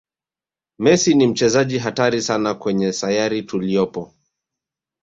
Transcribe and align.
messi 0.79 1.15
ni 1.15 1.27
mchezaji 1.27 1.77
hatari 1.77 2.21
sana 2.21 2.53
kwenye 2.53 2.93
sayari 2.93 3.43
tuliyopo 3.43 4.13